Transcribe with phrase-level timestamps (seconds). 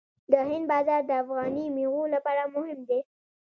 [0.31, 2.99] د هند بازار د افغاني میوو لپاره مهم دی.